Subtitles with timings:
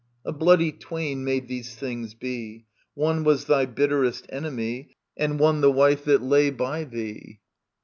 [0.25, 2.65] A bloody twain made these things be;
[2.95, 7.39] One was thy bitterest enemy, And one the wife that lay by thee.